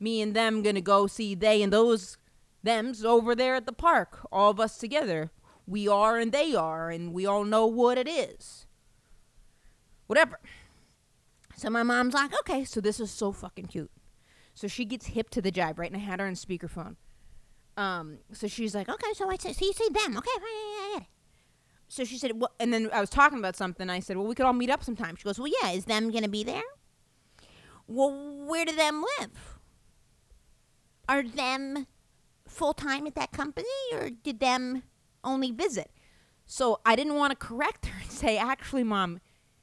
Me 0.00 0.22
and 0.22 0.34
them 0.34 0.62
gonna 0.62 0.80
go 0.80 1.06
see 1.06 1.34
they 1.34 1.62
and 1.62 1.72
those 1.72 2.16
them's 2.62 3.04
over 3.04 3.34
there 3.34 3.56
at 3.56 3.66
the 3.66 3.72
park. 3.72 4.26
All 4.32 4.50
of 4.50 4.60
us 4.60 4.78
together. 4.78 5.30
We 5.66 5.86
are 5.86 6.18
and 6.18 6.32
they 6.32 6.54
are, 6.54 6.88
and 6.88 7.12
we 7.12 7.26
all 7.26 7.44
know 7.44 7.66
what 7.66 7.98
it 7.98 8.08
is. 8.08 8.66
Whatever. 10.06 10.40
So 11.56 11.68
my 11.68 11.82
mom's 11.82 12.14
like, 12.14 12.32
okay, 12.40 12.64
so 12.64 12.80
this 12.80 13.00
is 13.00 13.10
so 13.10 13.32
fucking 13.32 13.66
cute. 13.66 13.90
So 14.54 14.66
she 14.66 14.84
gets 14.84 15.08
hip 15.08 15.28
to 15.30 15.42
the 15.42 15.52
jive, 15.52 15.78
right? 15.78 15.90
And 15.90 16.00
I 16.00 16.04
had 16.04 16.20
her 16.20 16.26
on 16.26 16.34
speakerphone. 16.34 16.96
Um, 17.78 18.18
so 18.32 18.48
she's 18.48 18.74
like, 18.74 18.88
okay, 18.88 19.12
so 19.14 19.30
I 19.30 19.36
said, 19.36 19.54
so 19.54 19.64
you 19.64 19.72
say 19.72 19.88
them, 19.88 20.16
okay? 20.18 21.06
So 21.86 22.04
she 22.04 22.18
said, 22.18 22.32
well, 22.34 22.50
and 22.58 22.72
then 22.72 22.90
I 22.92 23.00
was 23.00 23.08
talking 23.08 23.38
about 23.38 23.54
something. 23.54 23.88
I 23.88 24.00
said, 24.00 24.16
well, 24.16 24.26
we 24.26 24.34
could 24.34 24.46
all 24.46 24.52
meet 24.52 24.68
up 24.68 24.82
sometime. 24.82 25.14
She 25.14 25.22
goes, 25.22 25.38
well, 25.38 25.50
yeah, 25.62 25.70
is 25.70 25.84
them 25.84 26.10
gonna 26.10 26.28
be 26.28 26.42
there? 26.42 26.62
Well, 27.86 28.10
where 28.46 28.64
do 28.64 28.74
them 28.74 29.04
live? 29.20 29.58
Are 31.08 31.22
them 31.22 31.86
full 32.48 32.74
time 32.74 33.06
at 33.06 33.14
that 33.14 33.30
company, 33.30 33.68
or 33.92 34.10
did 34.10 34.40
them 34.40 34.82
only 35.22 35.52
visit? 35.52 35.92
So 36.46 36.80
I 36.84 36.96
didn't 36.96 37.14
want 37.14 37.30
to 37.30 37.36
correct 37.36 37.86
her 37.86 38.00
and 38.02 38.10
say, 38.10 38.38
actually, 38.38 38.82
mom, 38.82 39.20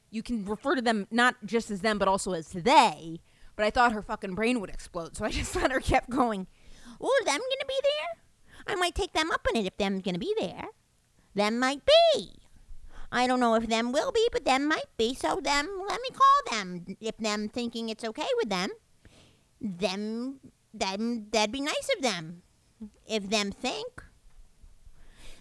you 0.09 0.23
can 0.23 0.45
refer 0.45 0.75
to 0.75 0.81
them 0.81 1.05
not 1.11 1.35
just 1.45 1.69
as 1.69 1.81
them, 1.81 1.97
but 1.97 2.07
also 2.07 2.31
as 2.31 2.47
they. 2.47 3.19
But 3.57 3.65
I 3.65 3.71
thought 3.71 3.91
her 3.91 4.01
fucking 4.01 4.35
brain 4.35 4.61
would 4.61 4.69
explode, 4.69 5.17
so 5.17 5.25
I 5.25 5.29
just 5.31 5.53
let 5.53 5.71
her 5.71 5.81
kept 5.81 6.09
going. 6.09 6.47
Well, 6.99 7.11
them 7.25 7.39
gonna 7.39 7.67
be 7.67 7.79
there? 7.83 8.23
I 8.67 8.75
might 8.75 8.95
take 8.95 9.13
them 9.13 9.31
up 9.31 9.45
on 9.49 9.55
it 9.55 9.65
if 9.65 9.77
them's 9.77 10.01
gonna 10.01 10.19
be 10.19 10.33
there. 10.37 10.69
Them 11.33 11.59
might 11.59 11.81
be. 11.85 12.31
I 13.11 13.27
don't 13.27 13.39
know 13.39 13.55
if 13.55 13.67
them 13.67 13.91
will 13.91 14.11
be, 14.11 14.27
but 14.31 14.45
them 14.45 14.67
might 14.67 14.89
be. 14.97 15.13
So 15.13 15.39
them, 15.41 15.69
let 15.87 16.01
me 16.01 16.09
call 16.09 16.51
them. 16.51 16.97
If 16.99 17.17
them 17.17 17.49
thinking 17.49 17.89
it's 17.89 18.03
okay 18.03 18.27
with 18.37 18.49
them, 18.49 18.69
them, 19.61 20.39
them, 20.73 21.27
that'd 21.31 21.51
be 21.51 21.61
nice 21.61 21.89
of 21.95 22.01
them. 22.01 22.41
If 23.07 23.29
them 23.29 23.51
think, 23.51 24.03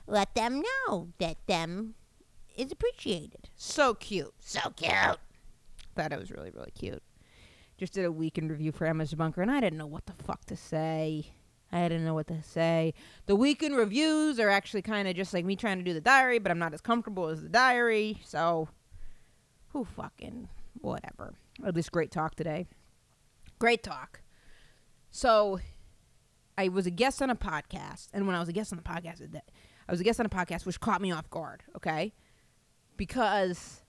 let 0.07 0.35
them 0.35 0.63
know 0.63 1.09
that 1.19 1.39
them 1.47 1.95
is 2.57 2.71
appreciated. 2.71 3.49
So 3.57 3.95
cute. 3.95 4.35
So 4.41 4.61
cute. 4.77 5.19
Thought 5.97 6.13
it 6.13 6.19
was 6.19 6.31
really, 6.31 6.51
really 6.51 6.73
cute. 6.73 7.03
Just 7.77 7.95
did 7.95 8.05
a 8.05 8.13
weekend 8.13 8.51
review 8.51 8.71
for 8.71 8.87
Emma's 8.87 9.15
Bunker, 9.15 9.43
and 9.43 9.51
I 9.51 9.61
didn't 9.61 9.79
know 9.79 9.87
what 9.87 10.07
the 10.07 10.13
fuck 10.13 10.45
to 10.47 10.57
say. 10.57 11.33
I 11.75 11.89
didn't 11.89 12.05
know 12.05 12.15
what 12.15 12.29
to 12.29 12.41
say. 12.43 12.95
The 13.27 13.35
weekend 13.35 13.77
reviews 13.77 14.39
are 14.39 14.49
actually 14.49 14.83
kind 14.83 15.09
of 15.09 15.17
just 15.17 15.35
like 15.35 15.45
me 15.45 15.57
trying 15.57 15.79
to 15.79 15.85
do 15.85 15.93
the 15.93 16.01
diary, 16.01 16.39
but 16.39 16.53
I'm 16.53 16.59
not 16.59 16.73
as 16.73 16.81
comfortable 16.81 17.27
as 17.27 17.43
the 17.43 17.49
diary. 17.49 18.21
So, 18.25 18.69
who 19.71 19.85
fucking 19.85 20.49
whatever. 20.81 21.35
At 21.67 21.75
least 21.75 21.91
great 21.91 22.13
talk 22.13 22.37
today. 22.37 22.67
Great 23.59 23.83
talk. 23.83 24.21
So, 25.11 25.59
I 26.57 26.69
was 26.69 26.87
a 26.87 26.91
guest 26.91 27.21
on 27.21 27.29
a 27.29 27.35
podcast, 27.35 28.07
and 28.13 28.29
when 28.29 28.37
I 28.37 28.41
was 28.41 28.49
a 28.49 28.53
guest 28.53 28.73
on 28.73 28.77
the 28.77 28.85
podcast, 28.85 29.21
I 29.89 29.93
was 29.93 30.01
a 30.01 30.05
guest 30.05 30.21
on 30.21 30.27
a 30.27 30.31
podcast 30.31 30.67
which 30.67 30.79
caught 30.79 31.01
me 31.01 31.11
off 31.11 31.29
guard. 31.29 31.65
Okay, 31.75 32.13
because 32.97 33.83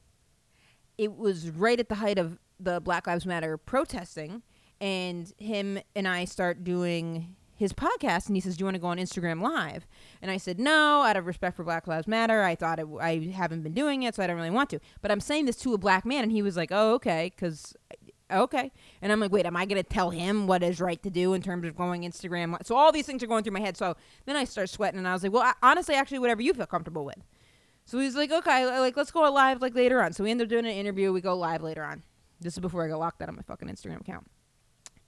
it 0.98 1.16
was 1.16 1.52
right 1.52 1.80
at 1.80 1.90
the 1.90 1.96
height 1.96 2.18
of 2.18 2.40
the 2.60 2.80
Black 2.80 3.06
Lives 3.06 3.28
Matter 3.28 3.58
protesting, 3.58 4.42
and 4.82 5.32
him 5.38 5.80
and 5.96 6.08
I 6.08 6.26
start 6.26 6.64
doing 6.64 7.36
his 7.56 7.72
podcast 7.72 8.28
and 8.28 8.36
he 8.36 8.42
says, 8.42 8.58
"Do 8.58 8.62
you 8.62 8.66
want 8.66 8.76
to 8.76 8.82
go 8.82 8.88
on 8.88 8.98
Instagram 8.98 9.42
Live?" 9.42 9.88
And 10.22 10.30
I 10.30 10.38
said, 10.38 10.60
"No, 10.60 11.04
out 11.04 11.16
of 11.16 11.26
respect 11.26 11.56
for 11.56 11.64
Black 11.64 11.88
Lives 11.88 12.08
Matter. 12.08 12.44
I 12.44 12.56
thought 12.56 12.80
it, 12.80 12.88
I 13.00 13.32
haven't 13.34 13.64
been 13.64 13.74
doing 13.74 14.04
it, 14.04 14.16
so 14.16 14.24
I 14.24 14.28
don't 14.28 14.36
really 14.36 14.50
want 14.50 14.70
to." 14.72 14.80
But 15.02 15.12
I'm 15.12 15.22
saying 15.22 15.46
this 15.46 15.56
to 15.58 15.74
a 15.74 15.78
black 15.78 16.06
man, 16.06 16.24
and 16.24 16.32
he 16.32 16.42
was 16.42 16.58
like, 16.58 16.70
"Oh, 16.72 16.94
okay," 16.96 17.32
because 17.34 17.76
uh, 18.30 18.44
okay. 18.44 18.72
And 19.02 19.12
I'm 19.12 19.20
like, 19.20 19.32
"Wait, 19.32 19.46
am 19.46 19.56
I 19.56 19.66
going 19.66 19.82
to 19.82 19.88
tell 19.88 20.10
him 20.10 20.48
what 20.48 20.64
is 20.64 20.82
right 20.82 21.02
to 21.04 21.10
do 21.10 21.34
in 21.34 21.42
terms 21.42 21.66
of 21.66 21.76
going 21.78 22.02
Instagram?" 22.04 22.58
So 22.66 22.76
all 22.76 22.92
these 22.92 23.06
things 23.06 23.24
are 23.24 23.28
going 23.28 23.44
through 23.44 23.54
my 23.54 23.62
head. 23.62 23.78
So 23.78 23.96
then 24.26 24.36
I 24.36 24.44
start 24.44 24.70
sweating, 24.70 24.98
and 24.98 25.08
I 25.08 25.14
was 25.14 25.24
like, 25.24 25.32
"Well, 25.32 25.44
I, 25.44 25.54
honestly, 25.64 25.96
actually, 25.96 26.20
whatever 26.20 26.42
you 26.42 26.54
feel 26.54 26.66
comfortable 26.66 27.06
with." 27.06 27.24
So 27.86 28.00
he's 28.00 28.16
like, 28.16 28.32
"Okay, 28.32 28.80
like 28.80 28.98
let's 28.98 29.12
go 29.12 29.22
live 29.32 29.62
like 29.62 29.76
later 29.76 30.02
on." 30.02 30.12
So 30.14 30.24
we 30.24 30.32
end 30.32 30.42
up 30.42 30.50
doing 30.50 30.66
an 30.66 30.72
interview. 30.72 31.14
We 31.14 31.22
go 31.22 31.36
live 31.36 31.64
later 31.64 31.84
on. 31.84 32.04
This 32.42 32.54
is 32.54 32.60
before 32.60 32.84
I 32.84 32.90
got 32.90 33.00
locked 33.00 33.22
out 33.22 33.30
on 33.30 33.36
my 33.38 33.44
fucking 33.44 33.70
Instagram 33.70 34.02
account 34.02 34.28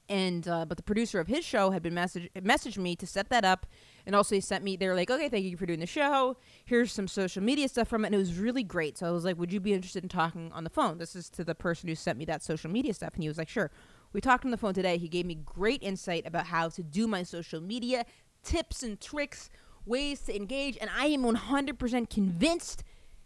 and 0.09 0.47
uh, 0.47 0.65
but 0.65 0.77
the 0.77 0.83
producer 0.83 1.19
of 1.19 1.27
his 1.27 1.43
show 1.43 1.71
had 1.71 1.81
been 1.81 1.93
message 1.93 2.29
messaged 2.35 2.77
me 2.77 2.95
to 2.95 3.05
set 3.05 3.29
that 3.29 3.43
up 3.43 3.65
and 4.05 4.15
also 4.15 4.35
he 4.35 4.41
sent 4.41 4.63
me 4.63 4.75
they 4.75 4.87
were 4.87 4.95
like 4.95 5.09
okay 5.11 5.29
thank 5.29 5.45
you 5.45 5.57
for 5.57 5.65
doing 5.65 5.79
the 5.79 5.85
show. 5.85 6.37
Here's 6.65 6.91
some 6.91 7.07
social 7.07 7.43
media 7.43 7.67
stuff 7.67 7.87
from 7.87 8.03
it 8.05 8.07
and 8.07 8.15
it 8.15 8.19
was 8.19 8.37
really 8.37 8.63
great. 8.63 8.97
So 8.97 9.07
i 9.07 9.11
was 9.11 9.25
like 9.25 9.37
would 9.37 9.51
you 9.51 9.59
be 9.59 9.73
interested 9.73 10.03
in 10.03 10.09
talking 10.09 10.51
on 10.53 10.63
the 10.63 10.69
phone? 10.69 10.97
This 10.97 11.15
is 11.15 11.29
to 11.31 11.43
the 11.43 11.55
person 11.55 11.89
who 11.89 11.95
sent 11.95 12.17
me 12.17 12.25
that 12.25 12.43
social 12.43 12.69
media 12.69 12.93
stuff 12.93 13.13
and 13.13 13.23
he 13.23 13.27
was 13.27 13.37
like 13.37 13.49
sure. 13.49 13.71
We 14.13 14.21
talked 14.21 14.45
on 14.45 14.51
the 14.51 14.57
phone 14.57 14.73
today. 14.73 14.97
He 14.97 15.09
gave 15.09 15.25
me 15.25 15.35
great 15.35 15.83
insight 15.83 16.25
about 16.25 16.47
how 16.47 16.69
to 16.69 16.81
do 16.81 17.07
my 17.07 17.23
social 17.23 17.59
media 17.59 18.05
tips 18.43 18.83
and 18.83 18.99
tricks 18.99 19.49
ways 19.85 20.21
to 20.21 20.35
engage 20.35 20.77
and 20.79 20.89
i 20.95 21.05
am 21.05 21.23
100% 21.23 22.09
convinced 22.09 22.83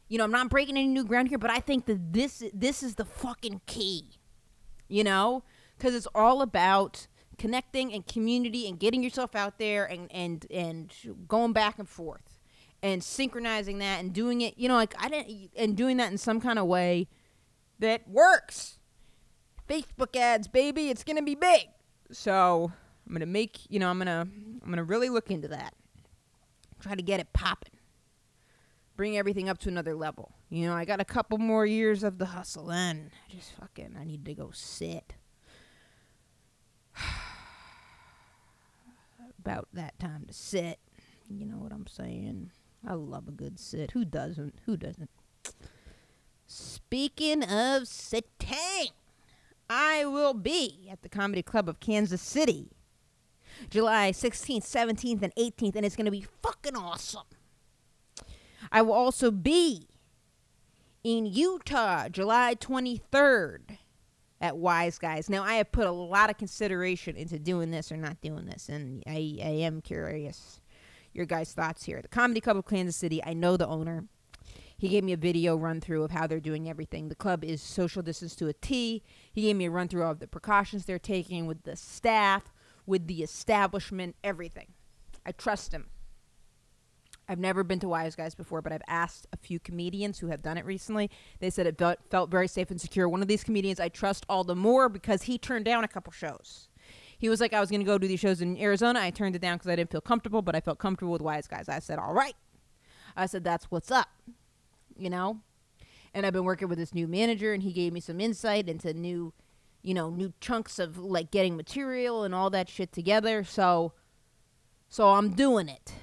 you 0.08 0.18
know 0.18 0.24
i'm 0.24 0.32
not 0.32 0.50
breaking 0.50 0.78
any 0.78 0.88
new 0.88 1.04
ground 1.04 1.28
here 1.28 1.38
but 1.38 1.50
i 1.50 1.60
think 1.60 1.86
that 1.86 2.14
this 2.14 2.44
this 2.54 2.84
is 2.84 2.96
the 2.96 3.06
fucking 3.06 3.62
key 3.66 4.10
you 4.88 5.04
know 5.04 5.44
because 5.82 5.96
it's 5.96 6.08
all 6.14 6.44
about 6.44 7.08
connecting 7.40 7.92
and 7.92 8.06
community 8.06 8.68
and 8.68 8.80
getting 8.80 9.02
yourself 9.02 9.36
out 9.36 9.58
there 9.58 9.86
and 9.86 10.12
and 10.12 10.46
and 10.52 10.94
going 11.28 11.54
back 11.54 11.80
and 11.80 11.90
forth 11.90 12.38
and 12.84 13.04
synchronizing 13.04 13.80
that 13.80 14.00
and 14.00 14.14
doing 14.14 14.42
it 14.42 14.56
you 14.58 14.68
know 14.68 14.76
like 14.76 14.94
i 15.00 15.10
didn't 15.10 15.50
and 15.56 15.76
doing 15.76 15.98
that 15.98 16.12
in 16.12 16.18
some 16.18 16.40
kind 16.40 16.60
of 16.60 16.68
way 16.68 17.08
that 17.80 18.08
works. 18.08 18.78
Facebook 19.68 20.16
ads 20.16 20.48
baby 20.48 20.90
it's 20.90 21.04
gonna 21.04 21.24
be 21.24 21.34
big. 21.34 21.68
So 22.12 22.72
i'm 23.08 23.14
gonna 23.14 23.26
make 23.26 23.62
you 23.70 23.80
know 23.80 23.90
i'm 23.90 23.98
gonna 23.98 24.28
i'm 24.62 24.70
gonna 24.70 24.84
really 24.84 25.10
look 25.10 25.32
into 25.32 25.48
that. 25.48 25.74
Try 26.80 26.94
to 26.94 27.02
get 27.02 27.20
it 27.20 27.34
popping 27.34 27.74
bring 28.98 29.18
everything 29.18 29.50
up 29.50 29.58
to 29.58 29.70
another 29.70 29.96
level. 29.96 30.34
You 30.50 30.68
know 30.68 30.76
i 30.76 30.86
got 30.86 31.02
a 31.02 31.06
couple 31.06 31.40
more 31.40 31.66
years 31.66 32.04
of 32.04 32.20
the 32.20 32.28
hustle 32.28 32.72
and 32.72 33.10
i 33.28 33.34
just 33.34 33.54
fucking 33.54 33.96
i 34.00 34.04
need 34.04 34.26
to 34.26 34.36
go 34.36 34.52
sit 34.54 35.16
about 39.42 39.68
that 39.74 39.98
time 40.00 40.26
to 40.28 40.34
sit. 40.34 40.80
You 41.30 41.46
know 41.46 41.58
what 41.58 41.72
I'm 41.72 41.88
saying? 41.88 42.52
I 42.88 42.94
love 42.94 43.28
a 43.28 43.32
good 43.32 43.60
sit. 43.60 43.92
Who 43.92 44.06
doesn't? 44.06 44.60
Who 44.66 44.78
doesn't? 44.78 45.10
Speaking 46.46 47.44
of 47.44 47.88
sitting, 47.88 48.92
I 49.70 50.06
will 50.06 50.34
be 50.34 50.88
at 50.92 51.02
the 51.02 51.10
Comedy 51.10 51.42
Club 51.42 51.68
of 51.70 51.80
Kansas 51.80 52.22
City 52.22 52.70
July 53.70 54.12
16th, 54.12 54.64
17th, 54.64 55.22
and 55.22 55.34
18th, 55.36 55.76
and 55.76 55.86
it's 55.86 55.96
going 55.96 56.06
to 56.06 56.12
be 56.12 56.26
fucking 56.42 56.76
awesome. 56.76 57.24
I 58.72 58.82
will 58.82 58.94
also 58.94 59.32
be 59.32 59.88
in 61.04 61.26
Utah 61.26 62.10
July 62.10 62.56
23rd 62.56 63.78
at 64.42 64.58
Wise 64.58 64.98
Guys. 64.98 65.30
Now, 65.30 65.44
I 65.44 65.54
have 65.54 65.72
put 65.72 65.86
a 65.86 65.92
lot 65.92 66.30
of 66.30 66.38
consideration 66.38 67.16
into 67.16 67.40
doing 67.40 67.72
this 67.72 67.92
or 67.92 67.98
not 67.98 68.20
doing 68.22 68.48
this, 68.48 68.68
and 68.68 69.04
I, 69.08 69.38
I 69.42 69.50
am 69.62 69.82
curious 69.82 70.60
your 71.14 71.26
guys' 71.26 71.54
thoughts 71.54 71.84
here. 71.84 72.02
The 72.02 72.08
Comedy 72.08 72.42
Club 72.42 72.58
of 72.58 72.66
Kansas 72.66 72.96
City, 72.96 73.24
I 73.24 73.34
know 73.34 73.56
the 73.56 73.68
owner. 73.68 74.06
He 74.78 74.90
gave 74.90 75.04
me 75.04 75.14
a 75.14 75.18
video 75.18 75.56
run 75.56 75.80
through 75.80 76.04
of 76.04 76.10
how 76.10 76.26
they're 76.26 76.40
doing 76.40 76.68
everything. 76.68 77.10
The 77.10 77.16
club 77.16 77.44
is 77.44 77.62
social 77.62 78.02
distance 78.02 78.36
to 78.38 78.48
a 78.48 78.54
T. 78.54 79.04
He 79.32 79.44
gave 79.44 79.56
me 79.56 79.66
a 79.66 79.72
run 79.72 79.88
through 79.88 80.04
of 80.04 80.20
the 80.20 80.28
precautions 80.28 80.86
they're 80.86 80.98
taking 80.98 81.46
with 81.46 81.64
the 81.64 81.76
staff, 81.76 82.52
with 82.88 83.06
the 83.06 83.22
establishment, 83.22 84.16
everything. 84.24 84.74
I 85.24 85.34
trust 85.34 85.72
him. 85.72 85.90
I've 87.32 87.40
never 87.40 87.64
been 87.64 87.80
to 87.80 87.88
Wise 87.88 88.14
Guys 88.14 88.36
before, 88.36 88.62
but 88.62 88.74
I've 88.74 88.82
asked 88.90 89.26
a 89.32 89.38
few 89.38 89.58
comedians 89.58 90.20
who 90.20 90.28
have 90.28 90.42
done 90.42 90.58
it 90.58 90.66
recently. 90.66 91.10
They 91.40 91.50
said 91.50 91.66
it 91.66 91.78
felt, 91.78 92.00
felt 92.10 92.30
very 92.30 92.50
safe 92.50 92.70
and 92.72 92.82
secure. 92.82 93.08
One 93.08 93.22
of 93.22 93.30
these 93.30 93.42
comedians 93.42 93.80
I 93.80 93.88
trust 93.88 94.26
all 94.28 94.44
the 94.44 94.54
more 94.54 94.90
because 94.90 95.24
he 95.24 95.38
turned 95.38 95.64
down 95.64 95.86
a 95.86 95.88
couple 95.88 96.12
shows. 96.12 96.68
He 97.18 97.30
was 97.30 97.40
like, 97.40 97.54
I 97.54 97.62
was 97.62 97.70
going 97.70 97.80
to 97.80 97.86
go 97.86 97.98
do 97.98 98.06
these 98.06 98.20
shows 98.20 98.42
in 98.42 98.58
Arizona. 98.58 99.00
I 99.00 99.12
turned 99.12 99.38
it 99.38 99.42
down 99.42 99.56
because 99.56 99.72
I 99.72 99.78
didn't 99.78 99.92
feel 99.92 100.02
comfortable, 100.02 100.42
but 100.42 100.58
I 100.58 100.60
felt 100.60 100.78
comfortable 100.78 101.14
with 101.14 101.22
Wise 101.22 101.48
Guys. 101.48 101.70
I 101.70 101.80
said, 101.80 102.00
all 102.00 102.14
right. 102.14 102.36
I 103.16 103.28
said, 103.28 103.46
that's 103.46 103.72
what's 103.72 103.92
up, 103.92 104.10
you 104.98 105.10
know? 105.10 105.40
And 106.14 106.26
I've 106.26 106.34
been 106.34 106.44
working 106.44 106.68
with 106.68 106.80
this 106.80 106.94
new 106.94 107.08
manager, 107.08 107.54
and 107.54 107.64
he 107.64 107.72
gave 107.72 107.94
me 107.94 108.02
some 108.02 108.20
insight 108.20 108.68
into 108.68 108.94
new, 108.94 109.32
you 109.82 109.94
know, 109.94 110.10
new 110.10 110.34
chunks 110.42 110.80
of 110.80 110.98
like 110.98 111.32
getting 111.32 111.56
material 111.56 112.26
and 112.26 112.36
all 112.36 112.50
that 112.50 112.68
shit 112.68 112.92
together. 112.92 113.46
So, 113.46 113.94
so 114.90 115.12
I'm 115.12 115.30
doing 115.30 115.70
it 115.70 115.94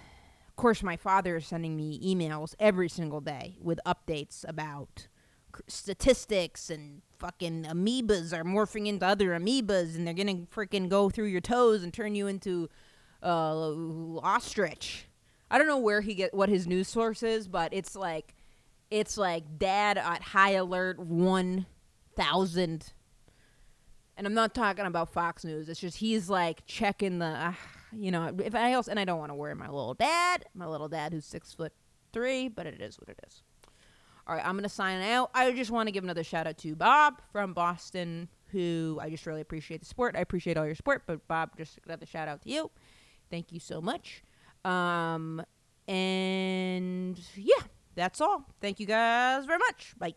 course, 0.58 0.82
my 0.82 0.96
father 0.96 1.36
is 1.36 1.46
sending 1.46 1.76
me 1.76 1.98
emails 2.04 2.54
every 2.58 2.88
single 2.88 3.22
day 3.22 3.56
with 3.60 3.80
updates 3.86 4.46
about 4.46 5.08
statistics 5.66 6.68
and 6.68 7.00
fucking 7.18 7.64
amoebas 7.64 8.32
are 8.32 8.44
morphing 8.44 8.86
into 8.86 9.06
other 9.06 9.30
amoebas 9.30 9.96
and 9.96 10.06
they're 10.06 10.14
gonna 10.14 10.46
freaking 10.54 10.88
go 10.88 11.08
through 11.08 11.26
your 11.26 11.40
toes 11.40 11.82
and 11.82 11.94
turn 11.94 12.14
you 12.14 12.26
into 12.26 12.68
uh, 13.22 13.72
ostrich. 14.22 15.06
I 15.50 15.58
don't 15.58 15.66
know 15.66 15.78
where 15.78 16.02
he 16.02 16.14
get 16.14 16.34
what 16.34 16.48
his 16.48 16.66
news 16.66 16.88
source 16.88 17.22
is, 17.22 17.48
but 17.48 17.72
it's 17.72 17.96
like 17.96 18.34
it's 18.90 19.16
like 19.16 19.58
dad 19.58 19.96
at 19.98 20.22
high 20.22 20.52
alert 20.52 20.98
one 20.98 21.66
thousand. 22.14 22.92
And 24.16 24.26
I'm 24.26 24.34
not 24.34 24.54
talking 24.54 24.84
about 24.84 25.12
Fox 25.12 25.44
News. 25.44 25.68
It's 25.68 25.80
just 25.80 25.98
he's 25.98 26.28
like 26.28 26.66
checking 26.66 27.20
the, 27.20 27.26
uh, 27.26 27.52
you 27.92 28.10
know, 28.10 28.34
if 28.42 28.54
I 28.54 28.74
also 28.74 28.90
and 28.90 29.00
I 29.00 29.04
don't 29.04 29.18
want 29.18 29.30
to 29.30 29.34
worry 29.34 29.54
my 29.54 29.66
little 29.66 29.94
dad, 29.94 30.44
my 30.54 30.66
little 30.66 30.88
dad 30.88 31.12
who's 31.12 31.24
six 31.24 31.52
foot 31.52 31.72
three, 32.12 32.48
but 32.48 32.66
it 32.66 32.80
is 32.80 32.98
what 32.98 33.08
it 33.08 33.18
is. 33.26 33.42
All 34.26 34.34
right, 34.34 34.44
I'm 34.44 34.56
gonna 34.56 34.68
sign 34.68 35.00
out. 35.02 35.30
I 35.34 35.50
just 35.52 35.70
want 35.70 35.86
to 35.86 35.92
give 35.92 36.04
another 36.04 36.24
shout 36.24 36.46
out 36.46 36.58
to 36.58 36.76
Bob 36.76 37.22
from 37.32 37.54
Boston, 37.54 38.28
who 38.48 38.98
I 39.00 39.08
just 39.08 39.24
really 39.26 39.40
appreciate 39.40 39.80
the 39.80 39.86
support. 39.86 40.16
I 40.16 40.20
appreciate 40.20 40.58
all 40.58 40.66
your 40.66 40.74
support, 40.74 41.04
but 41.06 41.26
Bob, 41.28 41.56
just 41.56 41.78
another 41.86 42.04
shout 42.06 42.28
out 42.28 42.42
to 42.42 42.50
you. 42.50 42.70
Thank 43.30 43.52
you 43.52 43.60
so 43.60 43.80
much. 43.80 44.22
Um, 44.64 45.42
and 45.86 47.18
yeah, 47.36 47.62
that's 47.94 48.20
all. 48.20 48.44
Thank 48.60 48.80
you 48.80 48.86
guys 48.86 49.46
very 49.46 49.58
much. 49.58 49.94
Bye. 49.98 50.14